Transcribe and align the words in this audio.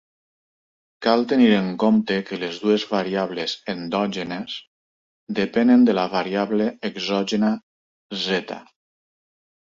Cal 1.05 1.23
tenir 1.31 1.49
en 1.55 1.65
compte 1.81 2.15
que 2.29 2.37
les 2.43 2.55
dues 2.63 2.85
variables 2.93 3.53
endògenes 3.73 4.55
depenen 5.41 5.83
de 5.89 5.95
la 5.97 6.05
variable 6.15 6.67
exògena 6.91 7.53
"Z". 8.23 8.57